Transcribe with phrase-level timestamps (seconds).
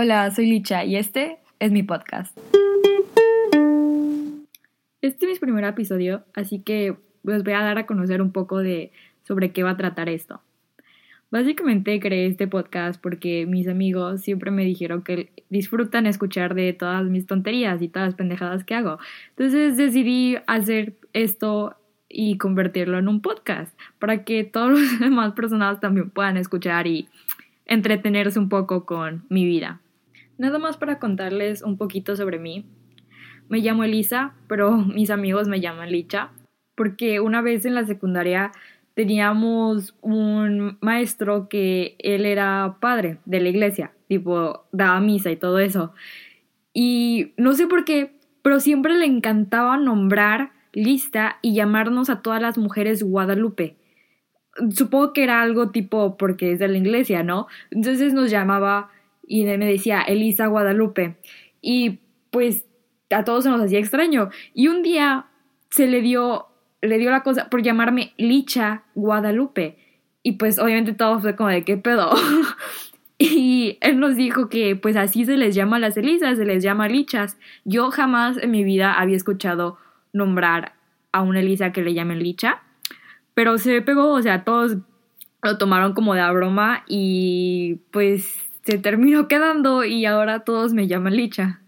[0.00, 2.38] Hola, soy Licha y este es mi podcast.
[5.02, 8.58] Este es mi primer episodio, así que les voy a dar a conocer un poco
[8.58, 8.92] de
[9.24, 10.40] sobre qué va a tratar esto.
[11.32, 17.04] Básicamente creé este podcast porque mis amigos siempre me dijeron que disfrutan escuchar de todas
[17.06, 19.00] mis tonterías y todas las pendejadas que hago.
[19.30, 21.74] Entonces decidí hacer esto
[22.08, 27.08] y convertirlo en un podcast para que todos los demás personas también puedan escuchar y
[27.66, 29.80] entretenerse un poco con mi vida.
[30.38, 32.64] Nada más para contarles un poquito sobre mí.
[33.48, 36.30] Me llamo Elisa, pero mis amigos me llaman Licha,
[36.76, 38.52] porque una vez en la secundaria
[38.94, 45.58] teníamos un maestro que él era padre de la iglesia, tipo daba misa y todo
[45.58, 45.92] eso.
[46.72, 48.12] Y no sé por qué,
[48.42, 53.76] pero siempre le encantaba nombrar lista y llamarnos a todas las mujeres Guadalupe.
[54.70, 57.46] Supongo que era algo tipo porque es de la iglesia, ¿no?
[57.70, 58.90] Entonces nos llamaba
[59.28, 61.16] y me decía Elisa Guadalupe.
[61.60, 61.98] Y
[62.30, 62.64] pues
[63.10, 64.30] a todos se nos hacía extraño.
[64.54, 65.26] Y un día
[65.70, 66.46] se le dio,
[66.80, 69.78] le dio la cosa por llamarme Licha Guadalupe.
[70.22, 72.10] Y pues obviamente todo fue como de qué pedo.
[73.18, 76.62] y él nos dijo que pues así se les llama a las Elisas, se les
[76.62, 77.38] llama Lichas.
[77.64, 79.78] Yo jamás en mi vida había escuchado
[80.12, 80.74] nombrar
[81.12, 82.62] a una Elisa que le llamen Licha.
[83.34, 84.78] Pero se pegó, o sea, todos
[85.42, 90.86] lo tomaron como de a broma y pues se terminó quedando y ahora todos me
[90.86, 91.62] llaman Licha.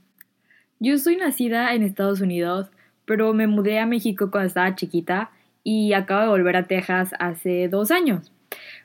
[0.81, 2.69] Yo soy nacida en Estados Unidos,
[3.07, 5.31] pero me mudé a México cuando estaba chiquita
[5.65, 8.31] y acabo de volver a Texas hace dos años.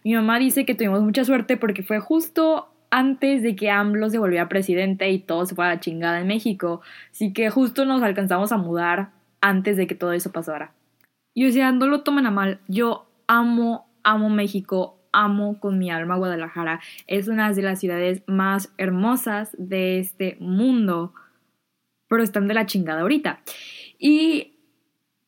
[0.05, 4.17] Mi mamá dice que tuvimos mucha suerte porque fue justo antes de que AMLO se
[4.17, 6.79] volviera presidente y todo se fue a la chingada en México,
[7.11, 9.09] así que justo nos alcanzamos a mudar
[9.41, 10.71] antes de que todo eso pasara.
[11.33, 15.89] Y o sea, no lo tomen a mal, yo amo, amo México, amo con mi
[15.89, 16.81] alma Guadalajara.
[17.07, 21.13] Es una de las ciudades más hermosas de este mundo,
[22.07, 23.39] pero están de la chingada ahorita.
[23.97, 24.53] Y,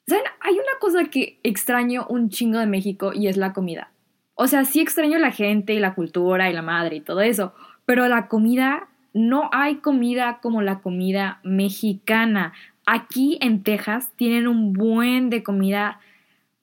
[0.05, 0.25] ¿saben?
[0.41, 3.91] Hay una cosa que extraño un chingo de México y es la comida.
[4.35, 7.55] O sea, sí extraño la gente y la cultura y la madre y todo eso,
[7.85, 12.53] pero la comida, no hay comida como la comida mexicana.
[12.85, 15.99] Aquí en Texas tienen un buen de comida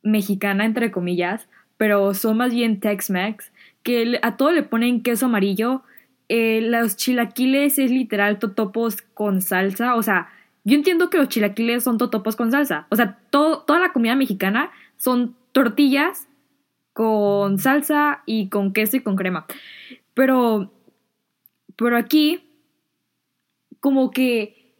[0.02, 3.52] mexicana, entre comillas, pero son más bien Tex-Mex,
[3.82, 5.82] que a todo le ponen queso amarillo.
[6.28, 10.28] Eh, los chilaquiles es literal totopos con salsa, o sea,
[10.64, 14.70] yo entiendo que los chilaquiles son totopos con salsa, o sea, toda la comida mexicana
[14.96, 16.26] son tortillas
[16.94, 19.46] con salsa y con queso y con crema.
[20.14, 20.72] Pero,
[21.76, 22.48] pero aquí,
[23.80, 24.74] como que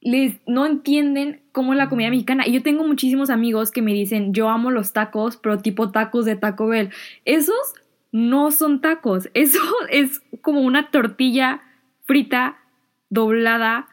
[0.00, 2.46] les no entienden cómo es la comida mexicana.
[2.46, 6.24] Y yo tengo muchísimos amigos que me dicen, yo amo los tacos, pero tipo tacos
[6.24, 6.90] de Taco Bell.
[7.24, 7.74] Esos
[8.12, 9.58] no son tacos, eso
[9.90, 11.62] es como una tortilla
[12.04, 12.58] frita,
[13.10, 13.88] doblada,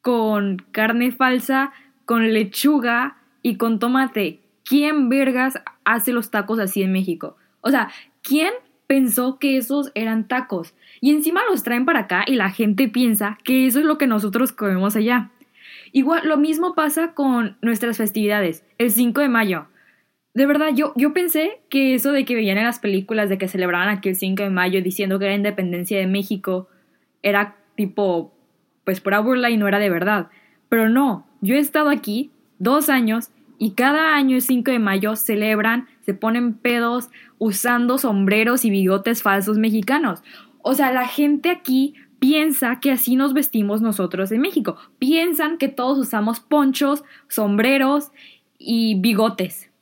[0.00, 1.74] con carne falsa,
[2.06, 4.40] con lechuga y con tomate.
[4.64, 7.36] ¿Quién vergas hace los tacos así en México?
[7.60, 7.90] O sea,
[8.22, 8.54] ¿quién
[8.86, 10.72] pensó que esos eran tacos?
[11.02, 14.06] Y encima los traen para acá y la gente piensa que eso es lo que
[14.06, 15.30] nosotros comemos allá.
[15.92, 19.66] Igual, lo mismo pasa con nuestras festividades, el 5 de mayo.
[20.34, 23.48] De verdad, yo, yo pensé que eso de que veían en las películas de que
[23.48, 26.68] celebraban aquí el 5 de mayo diciendo que era independencia de México
[27.22, 28.32] era tipo,
[28.84, 30.28] pues pura burla y no era de verdad.
[30.68, 35.14] Pero no, yo he estado aquí dos años y cada año el 5 de mayo
[35.16, 40.22] celebran, se ponen pedos usando sombreros y bigotes falsos mexicanos.
[40.62, 44.76] O sea, la gente aquí piensa que así nos vestimos nosotros en México.
[45.00, 48.12] Piensan que todos usamos ponchos, sombreros
[48.60, 49.72] y bigotes.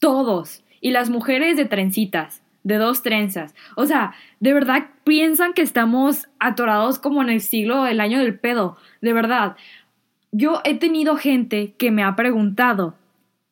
[0.00, 0.64] Todos.
[0.80, 3.54] Y las mujeres de trencitas, de dos trenzas.
[3.76, 8.38] O sea, de verdad piensan que estamos atorados como en el siglo del año del
[8.38, 8.78] pedo.
[9.02, 9.56] De verdad.
[10.32, 12.94] Yo he tenido gente que me ha preguntado,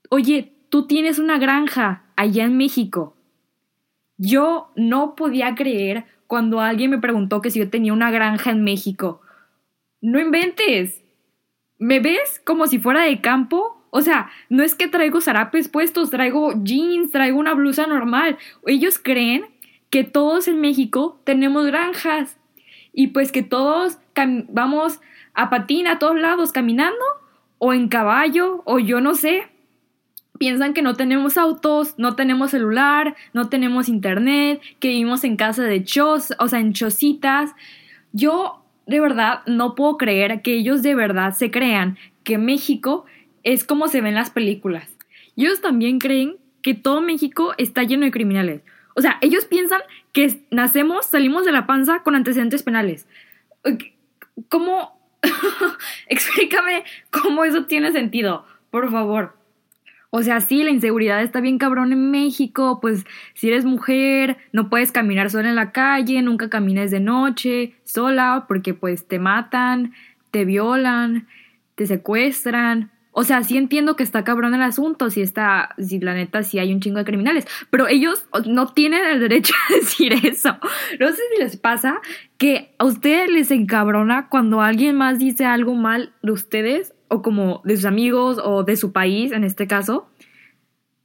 [0.09, 3.15] oye, tú tienes una granja allá en México.
[4.17, 8.63] Yo no podía creer cuando alguien me preguntó que si yo tenía una granja en
[8.63, 9.21] México.
[10.01, 11.03] No inventes.
[11.79, 13.83] ¿Me ves como si fuera de campo?
[13.91, 18.37] O sea, no es que traigo zarapes puestos, traigo jeans, traigo una blusa normal.
[18.67, 19.47] Ellos creen
[19.91, 22.39] que todos en México tenemos granjas
[22.93, 23.99] y pues que todos
[24.49, 25.01] vamos
[25.33, 27.05] a patín a todos lados caminando
[27.57, 29.49] o en caballo o yo no sé
[30.39, 35.65] piensan que no tenemos autos, no tenemos celular, no tenemos internet, que vivimos en casa
[35.65, 37.51] de chos, o sea, en chocitas.
[38.13, 43.05] Yo de verdad no puedo creer que ellos de verdad se crean que México
[43.43, 44.89] es como se ven las películas.
[45.37, 48.63] ellos también creen que todo México está lleno de criminales.
[48.95, 49.81] O sea, ellos piensan
[50.13, 53.07] que nacemos, salimos de la panza con antecedentes penales.
[54.49, 55.01] ¿Cómo?
[56.09, 59.38] Explícame cómo eso tiene sentido, por favor.
[60.11, 64.71] O sea, sí, la inseguridad está bien cabrón en México, pues si eres mujer, no
[64.71, 69.93] puedes caminar sola en la calle, nunca camines de noche, sola, porque pues te matan,
[70.31, 71.29] te violan,
[71.75, 72.91] te secuestran.
[73.13, 76.59] O sea, sí entiendo que está cabrón el asunto, si está, si la neta sí
[76.59, 80.57] hay un chingo de criminales, pero ellos no tienen el derecho a decir eso.
[80.99, 82.01] No sé si les pasa
[82.39, 87.63] que a ustedes les encabrona cuando alguien más dice algo mal de ustedes o como
[87.65, 90.09] de sus amigos o de su país en este caso,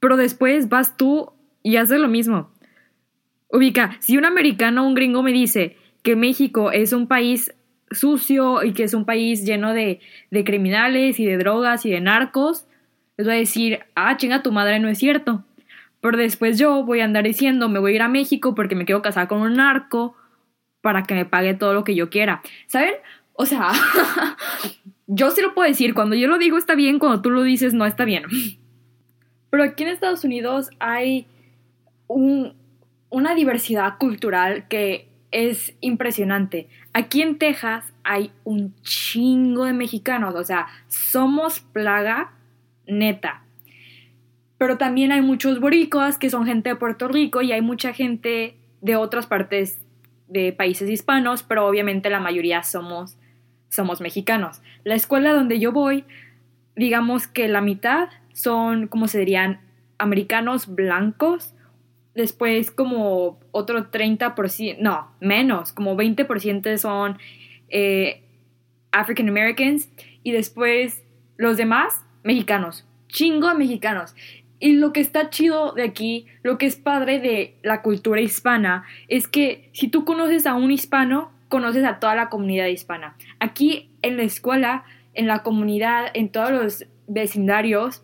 [0.00, 2.50] pero después vas tú y haces lo mismo.
[3.48, 7.54] Ubica, si un americano o un gringo me dice que México es un país
[7.90, 12.00] sucio y que es un país lleno de, de criminales y de drogas y de
[12.00, 12.66] narcos,
[13.16, 15.44] les voy a decir, ah, chinga tu madre, no es cierto.
[16.00, 18.84] Pero después yo voy a andar diciendo, me voy a ir a México porque me
[18.84, 20.16] quiero casar con un narco
[20.82, 22.42] para que me pague todo lo que yo quiera.
[22.66, 22.94] ¿Saben?
[23.34, 23.72] O sea,
[25.06, 27.74] yo sí lo puedo decir, cuando yo lo digo está bien, cuando tú lo dices
[27.74, 28.24] no está bien.
[29.50, 31.26] Pero aquí en Estados Unidos hay
[32.08, 36.68] una diversidad cultural que es impresionante.
[36.92, 42.32] Aquí en Texas hay un chingo de mexicanos, o sea, somos plaga
[42.86, 43.44] neta.
[44.58, 48.56] Pero también hay muchos boricuas que son gente de Puerto Rico y hay mucha gente
[48.80, 49.80] de otras partes
[50.28, 53.16] de países hispanos, pero obviamente la mayoría somos
[53.74, 54.62] somos mexicanos.
[54.84, 56.04] La escuela donde yo voy,
[56.76, 59.60] digamos que la mitad son, como se dirían,
[59.98, 61.54] americanos blancos,
[62.14, 67.18] después como otro 30%, no, menos, como 20% son
[67.68, 68.22] eh,
[68.92, 69.88] African Americans
[70.22, 71.02] y después
[71.36, 74.14] los demás mexicanos, chingo de mexicanos.
[74.60, 78.84] Y lo que está chido de aquí, lo que es padre de la cultura hispana,
[79.08, 83.16] es que si tú conoces a un hispano, conoces a toda la comunidad hispana.
[83.38, 88.02] Aquí en la escuela, en la comunidad, en todos los vecindarios,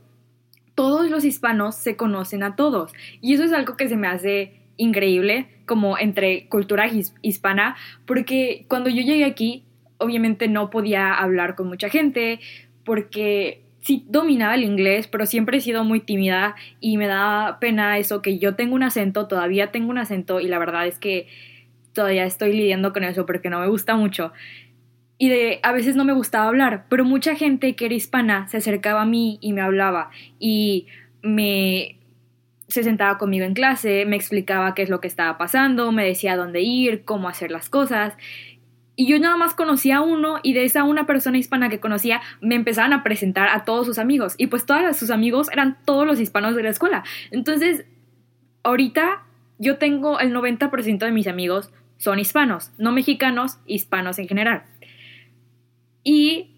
[0.75, 2.93] todos los hispanos se conocen a todos.
[3.21, 6.91] Y eso es algo que se me hace increíble, como entre cultura
[7.23, 7.77] hispana,
[8.07, 9.65] porque cuando yo llegué aquí,
[9.99, 12.41] obviamente no podía hablar con mucha gente,
[12.85, 17.99] porque sí dominaba el inglés, pero siempre he sido muy tímida y me da pena
[17.99, 21.29] eso, que yo tengo un acento, todavía tengo un acento y la verdad es que
[22.01, 24.33] todavía estoy lidiando con eso porque no me gusta mucho.
[25.19, 28.57] Y de a veces no me gustaba hablar, pero mucha gente que era hispana se
[28.57, 30.09] acercaba a mí y me hablaba
[30.39, 30.87] y
[31.21, 31.99] me
[32.69, 36.37] se sentaba conmigo en clase, me explicaba qué es lo que estaba pasando, me decía
[36.37, 38.15] dónde ir, cómo hacer las cosas.
[38.97, 42.23] Y yo nada más conocía a uno y de esa una persona hispana que conocía
[42.41, 44.37] me empezaban a presentar a todos sus amigos.
[44.39, 47.05] Y pues todos sus amigos eran todos los hispanos de la escuela.
[47.31, 47.85] Entonces,
[48.63, 49.25] ahorita
[49.59, 51.71] yo tengo el 90% de mis amigos
[52.01, 54.63] son hispanos, no mexicanos, hispanos en general.
[56.03, 56.57] Y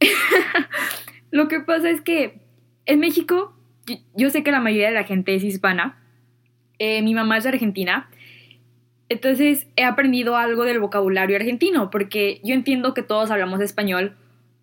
[1.32, 2.38] lo que pasa es que
[2.86, 3.52] en México,
[4.14, 5.98] yo, sé que la mayoría de la gente es hispana,
[6.78, 8.08] eh, mi mamá es Argentina,
[9.08, 14.14] entonces he aprendido algo del vocabulario argentino, porque yo entiendo que todos hablamos español,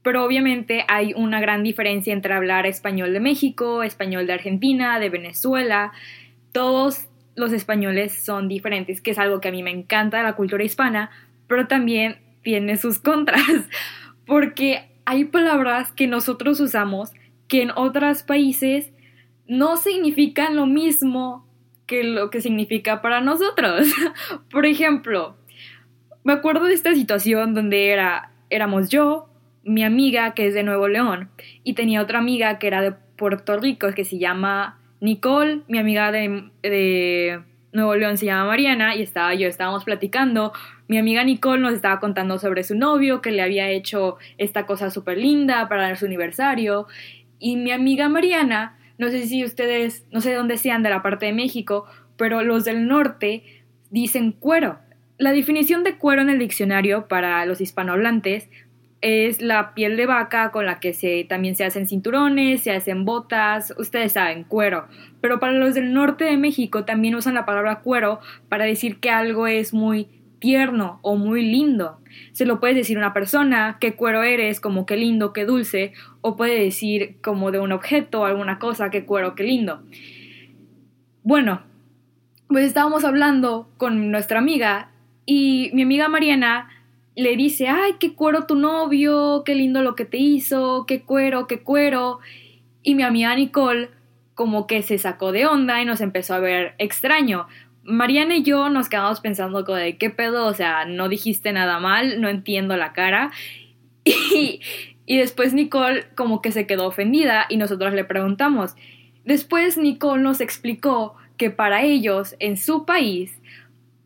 [0.03, 5.09] pero obviamente hay una gran diferencia entre hablar español de México, español de Argentina, de
[5.09, 5.91] Venezuela,
[6.53, 10.35] todos los españoles son diferentes, que es algo que a mí me encanta de la
[10.35, 11.09] cultura hispana,
[11.47, 13.43] pero también tiene sus contras,
[14.25, 17.11] porque hay palabras que nosotros usamos
[17.47, 18.91] que en otros países
[19.47, 21.47] no significan lo mismo
[21.85, 23.87] que lo que significa para nosotros.
[24.51, 25.35] Por ejemplo,
[26.23, 29.27] me acuerdo de esta situación donde era, éramos yo,
[29.63, 31.29] mi amiga que es de Nuevo León,
[31.63, 36.13] y tenía otra amiga que era de Puerto Rico que se llama Nicole, mi amiga
[36.13, 37.41] de,
[37.73, 40.53] Nuevo León se llama Mariana y estaba yo, estábamos platicando.
[40.87, 44.91] Mi amiga Nicole nos estaba contando sobre su novio que le había hecho esta cosa
[44.91, 46.87] súper linda para su aniversario.
[47.37, 51.01] Y mi amiga Mariana, no sé si ustedes, no sé de dónde sean de la
[51.01, 53.43] parte de México, pero los del norte
[53.89, 54.79] dicen cuero.
[55.17, 58.49] La definición de cuero en el diccionario para los hispanohablantes
[59.03, 63.03] es la piel de vaca con la que se, también se hacen cinturones, se hacen
[63.03, 64.87] botas, ustedes saben, cuero.
[65.19, 69.09] Pero para los del norte de México también usan la palabra cuero para decir que
[69.09, 70.07] algo es muy
[70.39, 71.99] tierno o muy lindo.
[72.31, 75.91] Se lo puedes decir a una persona, qué cuero eres, como qué lindo, qué dulce,
[76.21, 79.83] o puede decir como de un objeto alguna cosa, qué cuero, qué lindo.
[81.23, 81.63] Bueno,
[82.47, 84.91] pues estábamos hablando con nuestra amiga
[85.25, 86.69] y mi amiga Mariana
[87.15, 91.47] le dice, ay, qué cuero tu novio, qué lindo lo que te hizo, qué cuero,
[91.47, 92.19] qué cuero.
[92.81, 93.89] Y mi amiga Nicole
[94.35, 97.47] como que se sacó de onda y nos empezó a ver extraño,
[97.83, 101.79] Mariana y yo nos quedamos pensando como de qué pedo, o sea, no dijiste nada
[101.79, 103.31] mal, no entiendo la cara.
[104.05, 104.59] Y,
[105.05, 108.75] y después Nicole como que se quedó ofendida y nosotros le preguntamos.
[109.23, 113.31] Después Nicole nos explicó que para ellos, en su país,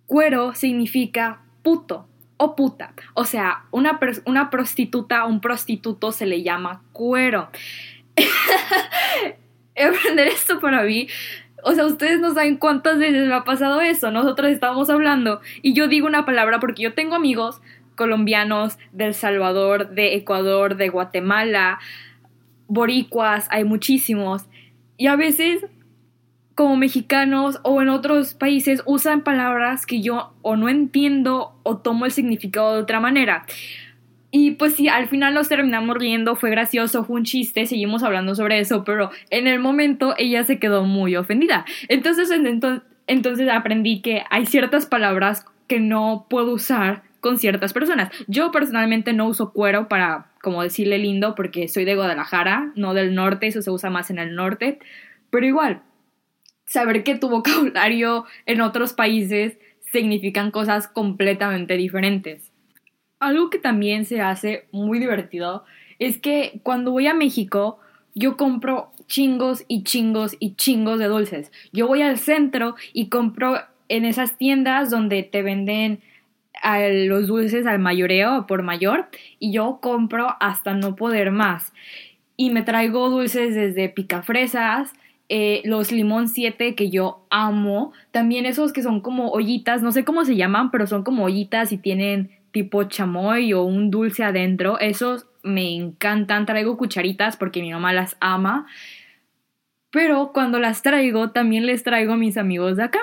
[0.06, 2.94] cuero significa puto o puta.
[3.14, 7.50] O sea, una, una prostituta, un prostituto se le llama cuero.
[9.76, 11.08] Aprender esto para mí
[11.64, 14.12] o sea, ustedes no saben cuántas veces me ha pasado eso.
[14.12, 17.62] Nosotros estábamos hablando y yo digo una palabra porque yo tengo amigos
[17.96, 21.80] colombianos del Salvador, de Ecuador, de Guatemala,
[22.68, 24.46] boricuas, hay muchísimos.
[24.98, 25.66] Y a veces,
[26.58, 32.06] como mexicanos o en otros países, usan palabras que yo o no entiendo o tomo
[32.06, 33.46] el significado de otra manera.
[34.32, 38.34] Y pues sí, al final nos terminamos riendo, fue gracioso, fue un chiste, seguimos hablando
[38.34, 41.64] sobre eso, pero en el momento ella se quedó muy ofendida.
[41.90, 42.32] Entonces,
[43.06, 48.12] entonces aprendí que hay ciertas palabras que no puedo usar con ciertas personas.
[48.26, 53.14] Yo personalmente no uso cuero para, como decirle lindo, porque soy de Guadalajara, no del
[53.14, 54.80] norte, eso se usa más en el norte,
[55.30, 55.82] pero igual,
[56.68, 59.58] saber que tu vocabulario en otros países
[59.92, 62.52] significan cosas completamente diferentes.
[63.20, 65.66] Algo que también se hace muy divertido
[65.98, 67.80] es que cuando voy a México
[68.14, 71.52] yo compro chingos y chingos y chingos de dulces.
[71.72, 73.60] Yo voy al centro y compro
[73.90, 76.02] en esas tiendas donde te venden
[77.08, 79.08] los dulces al mayoreo por mayor
[79.40, 81.74] y yo compro hasta no poder más.
[82.36, 84.94] Y me traigo dulces desde picafresas,
[85.30, 90.06] eh, los limón 7 que yo amo, también esos que son como ollitas, no sé
[90.06, 94.80] cómo se llaman, pero son como ollitas y tienen tipo chamoy o un dulce adentro.
[94.80, 96.46] Esos me encantan.
[96.46, 98.68] Traigo cucharitas porque mi mamá las ama.
[99.92, 103.00] Pero cuando las traigo, también les traigo a mis amigos de acá.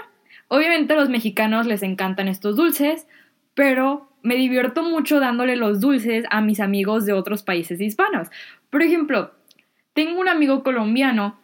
[0.49, 3.07] Obviamente a los mexicanos les encantan estos dulces,
[3.55, 8.29] pero me divierto mucho dándole los dulces a mis amigos de otros países hispanos.
[8.71, 9.33] Por ejemplo,
[9.95, 11.39] tengo un amigo colombiano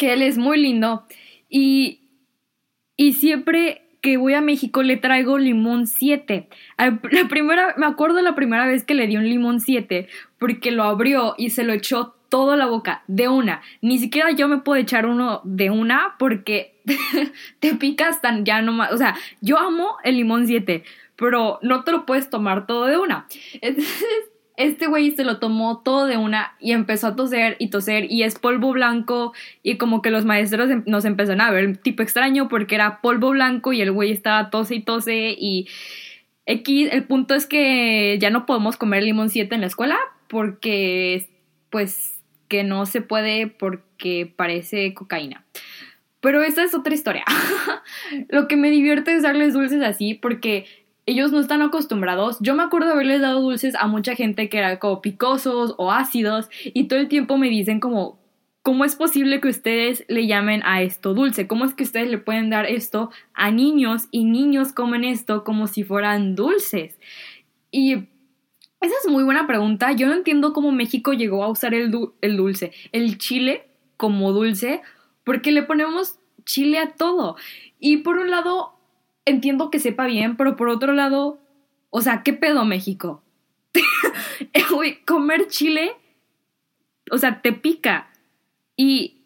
[0.00, 1.04] que él es muy lindo
[1.50, 2.08] y,
[2.96, 6.48] y siempre que voy a México le traigo limón 7.
[6.78, 10.84] La primera, me acuerdo la primera vez que le di un limón 7 porque lo
[10.84, 13.60] abrió y se lo echó toda la boca de una.
[13.82, 16.80] Ni siquiera yo me puedo echar uno de una porque
[17.60, 18.92] te picas tan ya nomás.
[18.92, 20.82] O sea, yo amo el limón 7,
[21.16, 23.26] pero no te lo puedes tomar todo de una.
[23.60, 24.29] Entonces,
[24.60, 28.24] este güey se lo tomó todo de una y empezó a toser y toser y
[28.24, 32.48] es polvo blanco y como que los maestros em, nos empezaron a ver tipo extraño
[32.48, 35.66] porque era polvo blanco y el güey estaba tose y tose y
[36.44, 39.98] X, el punto es que ya no podemos comer limón 7 en la escuela
[40.28, 41.28] porque
[41.70, 45.44] pues que no se puede porque parece cocaína.
[46.20, 47.24] Pero esa es otra historia.
[48.28, 50.66] Lo que me divierte es darles dulces así porque
[51.10, 52.38] ellos no están acostumbrados.
[52.40, 56.48] Yo me acuerdo haberles dado dulces a mucha gente que eran como picosos o ácidos
[56.62, 58.20] y todo el tiempo me dicen como,
[58.62, 61.48] ¿cómo es posible que ustedes le llamen a esto dulce?
[61.48, 65.66] ¿Cómo es que ustedes le pueden dar esto a niños y niños comen esto como
[65.66, 66.96] si fueran dulces?
[67.72, 67.94] Y
[68.80, 69.90] esa es muy buena pregunta.
[69.90, 74.80] Yo no entiendo cómo México llegó a usar el dulce, el chile como dulce,
[75.24, 77.36] porque le ponemos chile a todo.
[77.80, 78.79] Y por un lado,
[79.30, 81.38] entiendo que sepa bien, pero por otro lado,
[81.90, 83.22] o sea, ¿qué pedo México?
[85.06, 85.92] comer chile,
[87.10, 88.10] o sea, te pica
[88.76, 89.22] y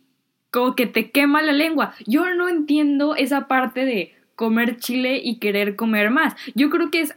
[0.50, 1.94] como que te quema la lengua.
[2.06, 6.34] Yo no entiendo esa parte de comer chile y querer comer más.
[6.54, 7.16] Yo creo que es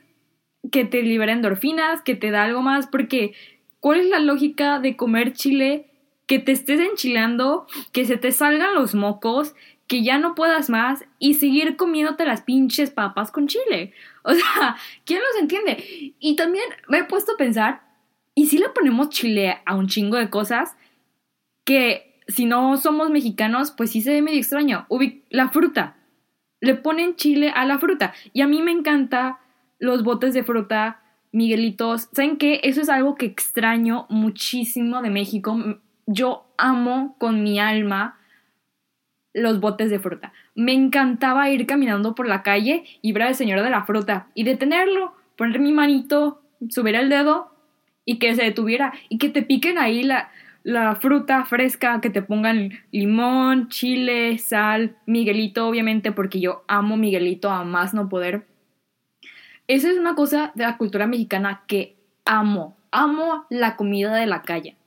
[0.72, 3.34] que te libera endorfinas, que te da algo más, porque
[3.80, 5.86] ¿cuál es la lógica de comer chile?
[6.26, 9.56] Que te estés enchilando, que se te salgan los mocos,
[9.88, 13.94] que ya no puedas más y seguir comiéndote las pinches papas con chile.
[14.24, 16.14] O sea, ¿quién los entiende?
[16.20, 17.82] Y también me he puesto a pensar,
[18.36, 20.76] ¿y si le ponemos chile a un chingo de cosas?
[21.64, 24.86] Que si no somos mexicanos, pues sí se ve medio extraño.
[25.30, 25.96] La fruta.
[26.60, 28.14] Le ponen chile a la fruta.
[28.34, 29.40] Y a mí me encanta
[29.80, 31.02] los botes de fruta,
[31.32, 32.10] Miguelitos.
[32.14, 32.62] ¿Saben qué?
[32.64, 35.58] Eso es algo que extraño muchísimo de México.
[36.06, 38.17] Yo amo con mi alma
[39.38, 40.34] los botes de fruta.
[40.56, 44.44] Me encantaba ir caminando por la calle y ver al señor de la fruta y
[44.44, 47.52] detenerlo, poner mi manito, subir el dedo
[48.04, 50.32] y que se detuviera y que te piquen ahí la,
[50.64, 57.50] la fruta fresca, que te pongan limón, chile, sal, Miguelito, obviamente, porque yo amo Miguelito
[57.52, 58.48] a más no poder.
[59.68, 62.78] Esa es una cosa de la cultura mexicana que amo.
[62.92, 64.78] Amo la comida de la calle.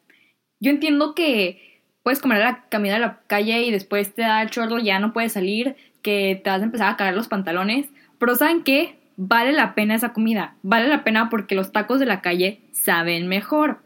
[0.58, 1.69] Yo entiendo que
[2.10, 5.12] puedes comer la comida de la calle y después te da el chorro, ya no
[5.12, 5.76] puedes salir.
[6.02, 7.88] que te vas a empezar a caer los pantalones,
[8.18, 8.98] pero ¿saben qué?
[9.16, 13.28] Vale la pena esa comida, vale la pena porque los tacos de la calle saben
[13.28, 13.82] mejor.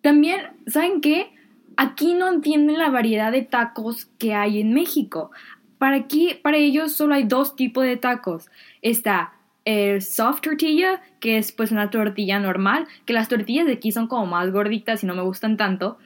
[0.00, 1.34] También, ¿saben qué?
[1.76, 5.32] Aquí no entienden la variedad de tacos que hay en México.
[5.76, 8.48] Para aquí, para ellos solo hay dos tipos de tacos.
[8.80, 9.34] Está
[9.66, 14.06] el soft tortilla, que es pues una tortilla normal, que las tortillas de aquí son
[14.06, 15.98] como más gorditas y no me gustan tanto.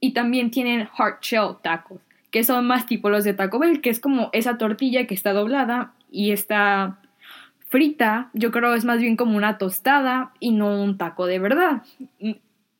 [0.00, 2.00] Y también tienen hard shell tacos,
[2.30, 5.32] que son más tipo los de Taco Bell, que es como esa tortilla que está
[5.32, 6.98] doblada y está
[7.68, 8.30] frita.
[8.32, 11.82] Yo creo es más bien como una tostada y no un taco de verdad.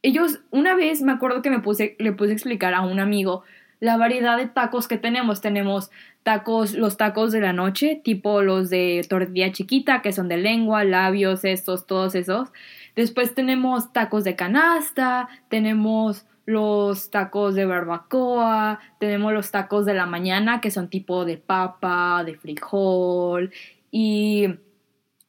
[0.02, 3.42] Ellos, una vez me acuerdo que me puse, le puse a explicar a un amigo
[3.80, 5.40] la variedad de tacos que tenemos.
[5.40, 5.90] Tenemos
[6.22, 10.84] tacos, los tacos de la noche, tipo los de tortilla chiquita, que son de lengua,
[10.84, 12.50] labios, estos, todos esos.
[12.94, 20.06] Después tenemos tacos de canasta, tenemos los tacos de barbacoa, tenemos los tacos de la
[20.06, 23.52] mañana, que son tipo de papa, de frijol,
[23.90, 24.46] y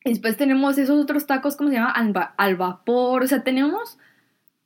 [0.06, 1.92] después tenemos esos otros tacos, ¿cómo se llama?
[2.38, 3.98] Al, vapor, o sea, tenemos,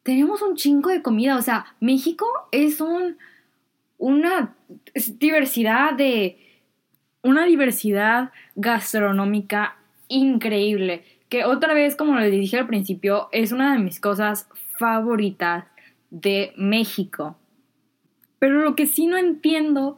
[0.03, 3.17] tenemos un chingo de comida, o sea, México es un
[4.01, 4.55] una
[5.19, 6.39] diversidad de
[7.21, 9.75] una diversidad gastronómica
[10.07, 15.65] increíble que otra vez como les dije al principio es una de mis cosas favoritas
[16.11, 17.37] de México
[18.39, 19.97] pero lo que sí no entiendo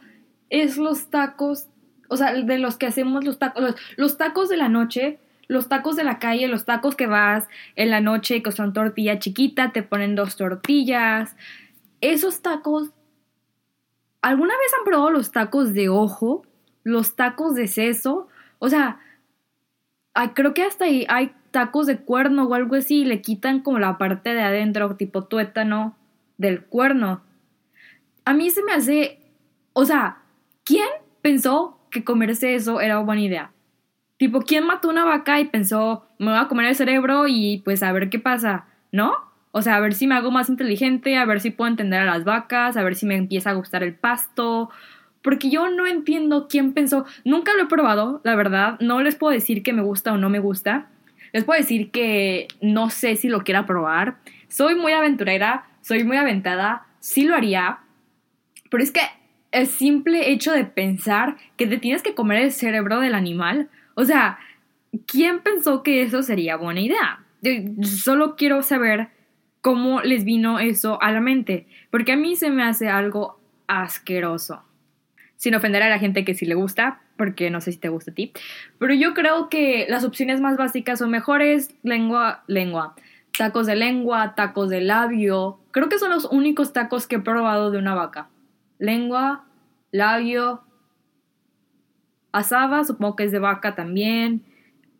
[0.49, 1.67] es los tacos
[2.07, 5.95] o sea de los que hacemos los tacos los, tacos de la noche los tacos
[5.97, 9.83] de la calle, los tacos que vas en la noche que son tortilla chiquita, te
[9.83, 11.35] ponen dos tortillas.
[11.99, 12.91] Esos tacos
[14.23, 16.45] ¿Alguna vez han probado los tacos de ojo?
[16.83, 18.29] Los tacos de seso.
[18.57, 18.99] O sea,
[20.33, 23.79] creo que hasta ahí hay tacos de cuerno o algo así y le quitan como
[23.79, 25.97] la parte de adentro, tipo tuétano
[26.43, 27.23] del cuerno.
[28.25, 29.19] A mí se me hace.
[29.73, 30.19] O sea,
[30.63, 30.87] ¿quién
[31.23, 33.51] pensó que comerse eso era buena idea?
[34.17, 37.81] Tipo, ¿quién mató una vaca y pensó, me voy a comer el cerebro y pues
[37.81, 38.65] a ver qué pasa?
[38.91, 39.13] ¿No?
[39.51, 42.05] O sea, a ver si me hago más inteligente, a ver si puedo entender a
[42.05, 44.69] las vacas, a ver si me empieza a gustar el pasto.
[45.21, 47.05] Porque yo no entiendo quién pensó.
[47.23, 48.79] Nunca lo he probado, la verdad.
[48.79, 50.87] No les puedo decir que me gusta o no me gusta.
[51.33, 54.17] Les puedo decir que no sé si lo quiera probar.
[54.47, 57.79] Soy muy aventurera, soy muy aventada, sí lo haría.
[58.71, 59.01] Pero es que
[59.51, 64.05] el simple hecho de pensar que te tienes que comer el cerebro del animal, o
[64.05, 64.39] sea,
[65.05, 67.19] ¿quién pensó que eso sería buena idea?
[67.83, 69.09] Solo quiero saber
[69.61, 74.63] cómo les vino eso a la mente, porque a mí se me hace algo asqueroso.
[75.35, 78.11] Sin ofender a la gente que sí le gusta, porque no sé si te gusta
[78.11, 78.31] a ti,
[78.79, 82.95] pero yo creo que las opciones más básicas son mejores lengua, lengua,
[83.37, 85.59] tacos de lengua, tacos de labio.
[85.71, 88.29] Creo que son los únicos tacos que he probado de una vaca.
[88.79, 89.45] Lengua,
[89.91, 90.63] labio,
[92.31, 94.43] asaba, supongo que es de vaca también,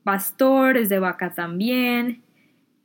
[0.03, 2.23] pastor es de vaca también,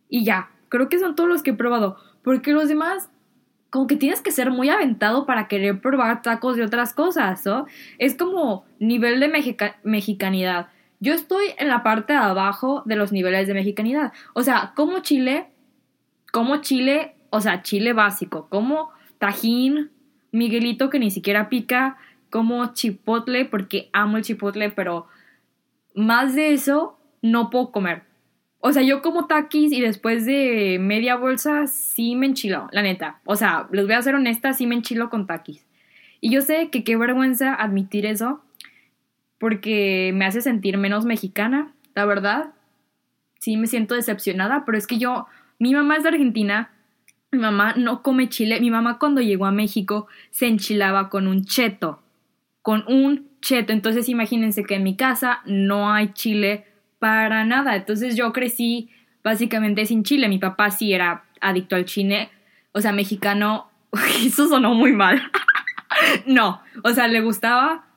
[0.08, 1.96] y ya, Creo que son todos los que he probado.
[2.22, 3.10] Porque los demás,
[3.70, 7.66] como que tienes que ser muy aventado para querer probar tacos de otras cosas, ¿no?
[7.98, 9.28] Es como nivel de
[9.82, 10.68] mexicanidad.
[11.00, 14.12] Yo estoy en la parte de abajo de los niveles de mexicanidad.
[14.34, 15.46] O sea, como chile,
[16.32, 19.90] como chile, o sea, chile básico, como tajín,
[20.30, 21.96] Miguelito que ni siquiera pica,
[22.30, 25.06] como chipotle, porque amo el chipotle, pero
[25.94, 28.02] más de eso no puedo comer.
[28.60, 33.20] O sea, yo como taquis y después de media bolsa sí me enchilo, la neta.
[33.24, 35.64] O sea, les voy a ser honesta, sí me enchilo con taquis.
[36.20, 38.42] Y yo sé que qué vergüenza admitir eso,
[39.38, 42.52] porque me hace sentir menos mexicana, la verdad.
[43.40, 45.26] Sí me siento decepcionada, pero es que yo,
[45.58, 46.70] mi mamá es de Argentina,
[47.30, 51.44] mi mamá no come chile, mi mamá cuando llegó a México se enchilaba con un
[51.44, 52.02] cheto,
[52.62, 53.72] con un cheto.
[53.72, 56.66] Entonces imagínense que en mi casa no hay chile
[56.98, 57.76] para nada.
[57.76, 58.90] Entonces yo crecí
[59.22, 60.28] básicamente sin chile.
[60.28, 62.30] Mi papá sí era adicto al chile,
[62.72, 63.70] o sea, mexicano.
[64.24, 65.30] Eso sonó muy mal.
[66.26, 67.87] no, o sea, le gustaba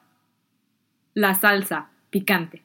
[1.13, 2.62] la salsa picante.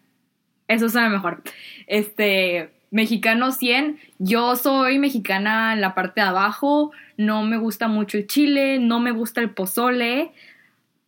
[0.68, 1.42] Eso suena mejor.
[1.87, 3.98] Este, mexicano 100.
[4.18, 6.92] Yo soy mexicana en la parte de abajo.
[7.16, 10.32] No me gusta mucho el chile, no me gusta el pozole.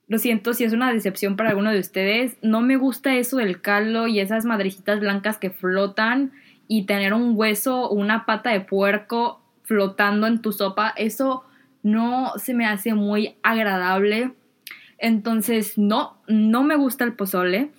[0.07, 2.37] Lo siento si es una decepción para alguno de ustedes.
[2.43, 6.33] No me gusta eso del caldo y esas madrecitas blancas que flotan
[6.67, 10.95] y tener un hueso o una pata de puerco flotando en tu sopa.
[10.97, 11.45] Eso
[11.83, 14.33] no se me hace muy agradable.
[14.99, 17.71] Entonces, no, no me gusta el pozole.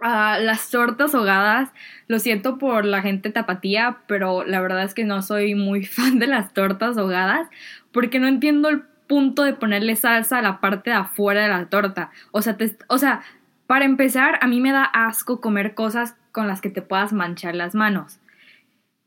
[0.00, 1.70] Ah, las tortas ahogadas,
[2.08, 6.18] lo siento por la gente tapatía, pero la verdad es que no soy muy fan
[6.18, 7.48] de las tortas ahogadas
[7.92, 11.66] porque no entiendo el punto de ponerle salsa a la parte de afuera de la
[11.66, 12.10] torta.
[12.32, 12.56] O sea,
[12.88, 13.22] o sea,
[13.66, 17.54] para empezar, a mí me da asco comer cosas con las que te puedas manchar
[17.54, 18.18] las manos.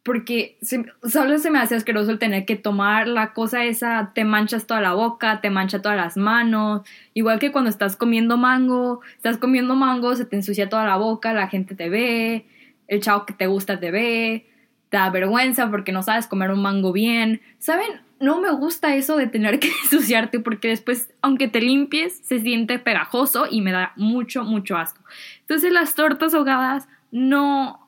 [0.06, 0.58] Porque
[1.04, 4.80] solo se me hace asqueroso el tener que tomar la cosa esa, te manchas toda
[4.80, 6.84] la boca, te mancha todas las manos.
[7.14, 11.34] Igual que cuando estás comiendo mango, estás comiendo mango, se te ensucia toda la boca,
[11.34, 12.46] la gente te ve,
[12.88, 14.46] el chavo que te gusta te ve,
[14.90, 17.42] te da vergüenza porque no sabes comer un mango bien.
[17.58, 18.06] ¿Saben?
[18.20, 22.80] no me gusta eso de tener que ensuciarte porque después, aunque te limpies, se siente
[22.80, 25.02] pegajoso y me da mucho, mucho asco.
[25.42, 27.85] Entonces las tortas ahogadas no,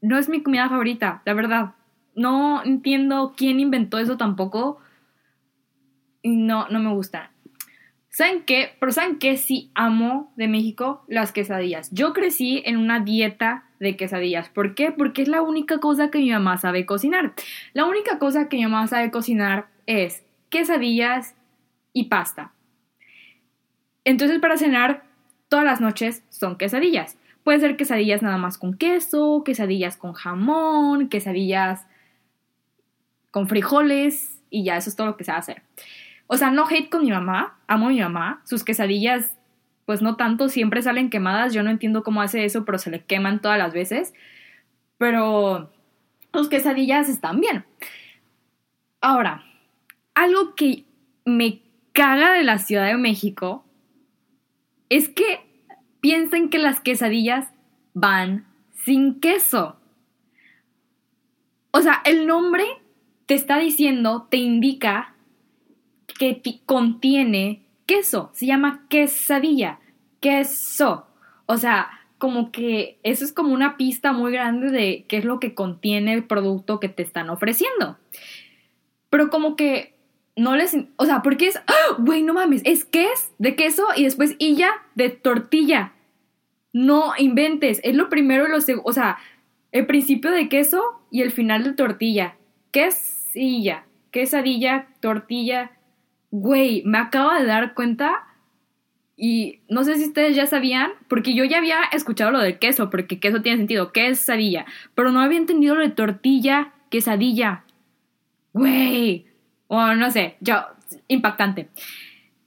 [0.00, 1.74] no es mi comida favorita, la verdad.
[2.14, 4.80] No entiendo quién inventó eso tampoco.
[6.22, 7.30] Y no, no me gusta.
[8.18, 8.76] ¿Saben qué?
[8.80, 9.36] Pero ¿saben qué?
[9.36, 11.90] Sí amo de México las quesadillas.
[11.92, 14.48] Yo crecí en una dieta de quesadillas.
[14.48, 14.90] ¿Por qué?
[14.90, 17.34] Porque es la única cosa que mi mamá sabe cocinar.
[17.74, 21.36] La única cosa que mi mamá sabe cocinar es quesadillas
[21.92, 22.52] y pasta.
[24.04, 25.04] Entonces para cenar
[25.48, 27.16] todas las noches son quesadillas.
[27.48, 31.86] Puede ser quesadillas nada más con queso, quesadillas con jamón, quesadillas
[33.30, 35.62] con frijoles y ya eso es todo lo que se hacer.
[36.26, 39.34] O sea, no hate con mi mamá, amo a mi mamá, sus quesadillas
[39.86, 43.02] pues no tanto, siempre salen quemadas, yo no entiendo cómo hace eso, pero se le
[43.02, 44.12] queman todas las veces.
[44.98, 45.72] Pero
[46.34, 47.64] sus quesadillas están bien.
[49.00, 49.42] Ahora,
[50.14, 50.84] algo que
[51.24, 51.62] me
[51.94, 53.64] caga de la Ciudad de México
[54.90, 55.47] es que
[56.00, 57.48] piensen que las quesadillas
[57.94, 58.46] van
[58.84, 59.76] sin queso.
[61.70, 62.64] O sea, el nombre
[63.26, 65.14] te está diciendo, te indica
[66.18, 69.78] que contiene queso, se llama quesadilla,
[70.20, 71.06] queso.
[71.46, 75.38] O sea, como que eso es como una pista muy grande de qué es lo
[75.40, 77.96] que contiene el producto que te están ofreciendo.
[79.08, 79.97] Pero como que
[80.38, 81.96] no les, o sea, porque es, ¡Ah!
[81.98, 85.92] güey, no mames, es que es de queso y después ya de tortilla.
[86.72, 89.18] No inventes, es lo primero y lo segundo, o sea,
[89.72, 92.36] el principio de queso y el final de tortilla.
[92.70, 95.72] Quesilla, quesadilla, tortilla,
[96.30, 98.24] güey, me acabo de dar cuenta
[99.16, 102.90] y no sé si ustedes ya sabían, porque yo ya había escuchado lo del queso,
[102.90, 107.64] porque queso tiene sentido, quesadilla, pero no había entendido lo de tortilla, quesadilla.
[108.52, 109.27] Güey,
[109.68, 110.64] o no sé, yo,
[111.06, 111.68] impactante.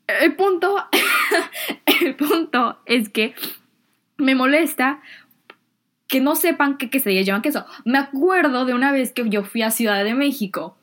[0.08, 0.76] El punto,
[2.02, 3.34] el punto es que
[4.18, 5.00] me molesta
[6.08, 7.66] que no sepan que quesadilla llevan queso.
[7.86, 10.78] Me acuerdo de una vez que yo fui a Ciudad de México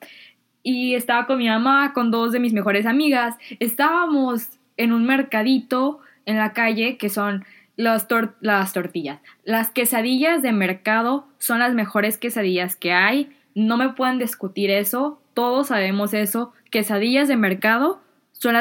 [0.62, 3.36] y estaba con mi mamá, con dos de mis mejores amigas.
[3.60, 7.44] Estábamos en un mercadito en la calle que son
[7.76, 8.06] las,
[8.40, 9.20] las tortillas.
[9.44, 13.30] Las quesadillas de mercado son las mejores quesadillas que hay.
[13.58, 15.20] No me pueden discutir eso.
[15.34, 16.52] Todos sabemos eso.
[16.70, 18.52] Quesadillas de mercado son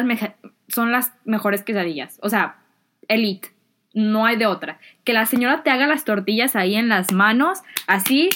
[0.91, 2.17] las, mejores quesadillas.
[2.23, 2.57] O sea,
[3.07, 3.49] elite.
[3.93, 4.79] No hay de otra.
[5.03, 8.29] Que la señora te haga las tortillas ahí en las manos, así,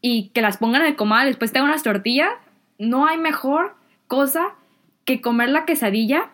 [0.00, 2.30] y que las pongan en el comal, después te haga unas tortillas,
[2.78, 3.76] no hay mejor
[4.08, 4.54] cosa
[5.04, 6.30] que comer la quesadilla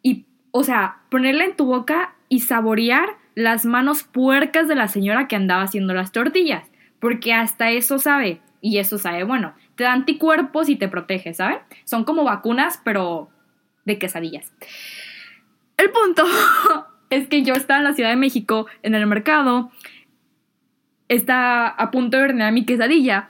[0.00, 5.26] y, o sea, ponerla en tu boca y saborear las manos puercas de la señora
[5.26, 6.70] que andaba haciendo las tortillas,
[7.00, 11.58] porque hasta eso sabe, y eso sabe, bueno, te da anticuerpos y te protege, ¿saben?
[11.84, 13.30] Son como vacunas, pero
[13.84, 14.52] de quesadillas.
[15.76, 16.24] El punto
[17.10, 19.70] es que yo estaba en la Ciudad de México, en el mercado,
[21.08, 23.28] está a punto de ordenar mi quesadilla,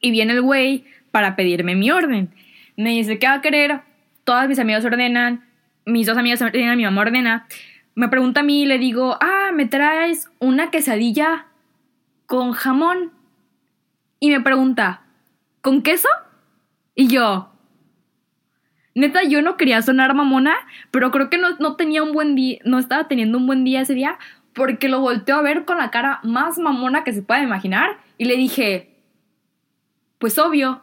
[0.00, 2.30] y viene el güey para pedirme mi orden.
[2.76, 3.80] Me dice, ¿qué va a querer?
[4.24, 5.44] Todas mis amigas ordenan,
[5.84, 7.46] mis dos amigas ordenan, mi mamá ordena.
[7.94, 11.46] Me pregunta a mí y le digo, ah, ¿me traes una quesadilla
[12.26, 13.12] con jamón?
[14.20, 15.02] Y me pregunta,
[15.60, 16.08] ¿con queso?
[16.94, 17.52] Y yo,
[18.94, 20.54] neta, yo no quería sonar mamona,
[20.90, 23.82] pero creo que no, no tenía un buen día, no estaba teniendo un buen día
[23.82, 24.18] ese día,
[24.54, 27.98] porque lo volteó a ver con la cara más mamona que se pueda imaginar.
[28.16, 28.96] Y le dije,
[30.18, 30.82] pues obvio.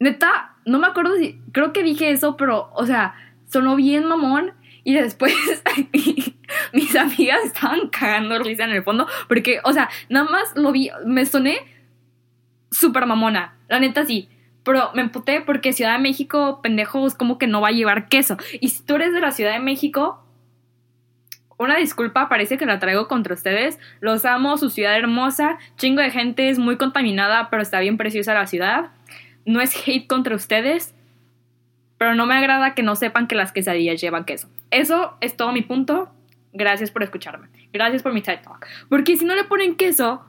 [0.00, 1.40] Neta, no me acuerdo si.
[1.52, 3.14] Creo que dije eso, pero, o sea,
[3.46, 4.54] sonó bien mamón.
[4.82, 5.32] Y después
[6.74, 9.06] mis amigas estaban cagando risa en el fondo.
[9.28, 10.90] Porque, o sea, nada más lo vi.
[11.06, 11.58] Me soné
[12.70, 13.56] súper mamona.
[13.68, 14.28] La neta sí.
[14.64, 18.36] Pero me emputé porque Ciudad de México, pendejos, como que no va a llevar queso.
[18.60, 20.24] Y si tú eres de la Ciudad de México,
[21.58, 23.78] una disculpa, parece que la traigo contra ustedes.
[24.00, 28.34] Los amo, su ciudad hermosa, chingo de gente, es muy contaminada, pero está bien preciosa
[28.34, 28.90] la ciudad
[29.46, 30.94] no es hate contra ustedes,
[31.98, 34.48] pero no me agrada que no sepan que las quesadillas llevan queso.
[34.70, 36.10] Eso es todo mi punto.
[36.54, 37.48] Gracias por escucharme.
[37.72, 38.66] Gracias por mi TED Talk.
[38.88, 40.24] Porque si no le ponen queso,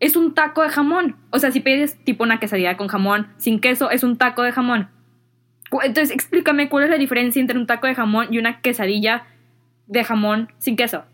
[0.00, 1.16] es un taco de jamón.
[1.30, 4.52] O sea, si pides tipo una quesadilla con jamón sin queso, es un taco de
[4.52, 4.88] jamón.
[5.82, 9.26] Entonces, explícame cuál es la diferencia entre un taco de jamón y una quesadilla
[9.86, 11.04] de jamón sin queso.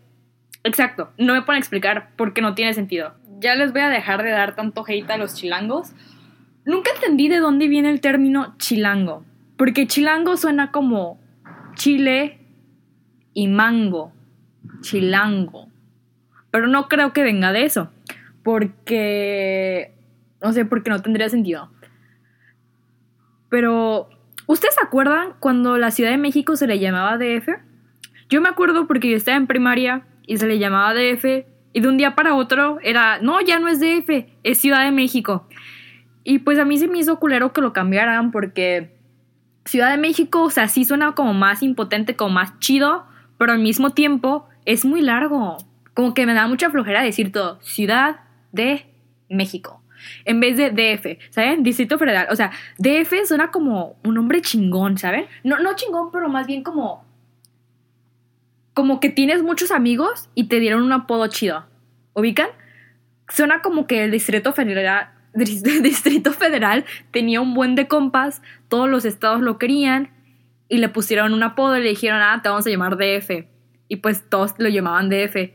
[0.63, 3.15] Exacto, no me pueden explicar porque no tiene sentido.
[3.39, 5.93] Ya les voy a dejar de dar tanto hate a los chilangos.
[6.65, 9.25] Nunca entendí de dónde viene el término chilango,
[9.57, 11.19] porque chilango suena como
[11.73, 12.39] chile
[13.33, 14.13] y mango,
[14.81, 15.69] chilango.
[16.51, 17.91] Pero no creo que venga de eso,
[18.43, 19.93] porque
[20.41, 21.69] no sé, porque no tendría sentido.
[23.49, 24.09] Pero
[24.47, 27.49] ¿ustedes se acuerdan cuando la Ciudad de México se le llamaba DF?
[28.29, 31.87] Yo me acuerdo porque yo estaba en primaria y se le llamaba DF y de
[31.87, 35.47] un día para otro era, no, ya no es DF, es Ciudad de México.
[36.23, 38.95] Y pues a mí se me hizo culero que lo cambiaran porque
[39.65, 43.05] Ciudad de México, o sea, sí suena como más impotente, como más chido,
[43.37, 45.57] pero al mismo tiempo es muy largo.
[45.93, 48.21] Como que me da mucha flojera decir todo, Ciudad
[48.51, 48.85] de
[49.29, 49.81] México.
[50.25, 51.63] En vez de DF, ¿saben?
[51.63, 52.27] Distrito Federal.
[52.31, 55.25] O sea, DF suena como un nombre chingón, ¿saben?
[55.43, 57.05] No, no chingón, pero más bien como
[58.73, 61.65] como que tienes muchos amigos y te dieron un apodo chido.
[62.13, 62.49] ¿Ubican?
[63.29, 69.05] Suena como que el Distrito Federal, Distrito Federal tenía un buen de compas, todos los
[69.05, 70.11] estados lo querían
[70.67, 73.45] y le pusieron un apodo y le dijeron, ah, te vamos a llamar DF.
[73.91, 75.51] Y pues todos lo llamaban DF.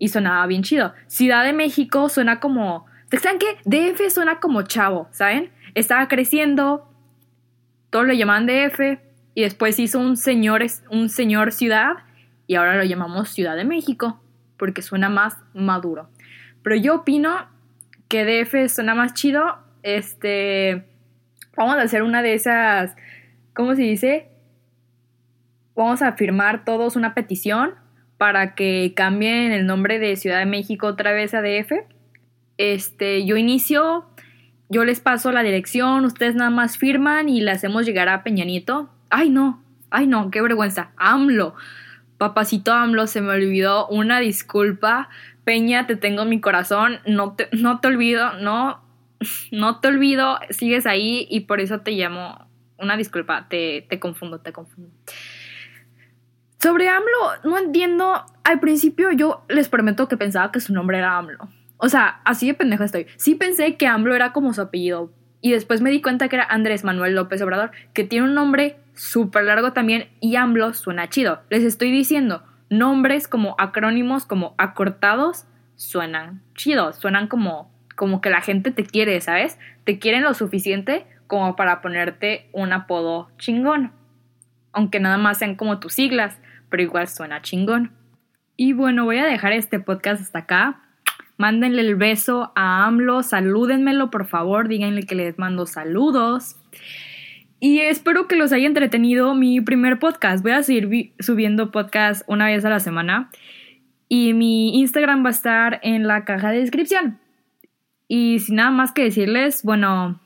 [0.00, 0.92] Y sonaba bien chido.
[1.06, 2.86] Ciudad de México suena como...
[3.22, 3.46] ¿Saben qué?
[3.64, 5.52] DF suena como chavo, ¿saben?
[5.76, 6.90] Estaba creciendo,
[7.90, 8.98] todos lo llamaban DF
[9.34, 11.98] y después hizo un señor, un señor ciudad
[12.48, 14.20] y ahora lo llamamos Ciudad de México
[14.56, 16.10] porque suena más maduro.
[16.64, 17.46] Pero yo opino
[18.08, 19.58] que DF suena más chido.
[19.84, 20.84] Este,
[21.56, 22.96] vamos a hacer una de esas,
[23.54, 24.32] ¿cómo se dice?
[25.76, 27.74] Vamos a firmar todos una petición
[28.16, 31.72] para que cambien el nombre de Ciudad de México otra vez a DF.
[32.56, 34.06] Este, yo inicio,
[34.70, 38.88] yo les paso la dirección, ustedes nada más firman y le hacemos llegar a Peñanito.
[39.10, 40.92] Ay, no, ay, no, qué vergüenza.
[40.96, 41.54] AMLO.
[42.16, 45.10] Papacito AMLO, se me olvidó una disculpa.
[45.44, 48.80] Peña, te tengo en mi corazón, no te, no te olvido, no,
[49.52, 52.46] no te olvido, sigues ahí y por eso te llamo.
[52.78, 54.90] Una disculpa, te, te confundo, te confundo.
[56.58, 58.24] Sobre AMLO, no entiendo.
[58.44, 61.48] Al principio yo les prometo que pensaba que su nombre era AMLO.
[61.78, 63.06] O sea, así de pendeja estoy.
[63.16, 65.12] Sí pensé que AMLO era como su apellido.
[65.40, 68.76] Y después me di cuenta que era Andrés Manuel López Obrador, que tiene un nombre
[68.94, 71.42] súper largo también y AMLO suena chido.
[71.50, 75.44] Les estoy diciendo, nombres como acrónimos, como acortados,
[75.76, 79.58] suenan chidos, suenan como, como que la gente te quiere, ¿sabes?
[79.84, 83.92] Te quieren lo suficiente como para ponerte un apodo chingón.
[84.72, 87.92] Aunque nada más sean como tus siglas, pero igual suena chingón.
[88.56, 90.82] Y bueno, voy a dejar este podcast hasta acá.
[91.36, 96.56] Mándenle el beso a AMLO, salúdenmelo por favor, díganle que les mando saludos.
[97.60, 100.42] Y espero que los haya entretenido mi primer podcast.
[100.42, 103.30] Voy a seguir subiendo podcast una vez a la semana.
[104.08, 107.18] Y mi Instagram va a estar en la caja de descripción.
[108.08, 110.20] Y sin nada más que decirles, bueno,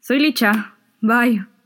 [0.00, 0.74] soy Licha.
[1.00, 1.57] Bye.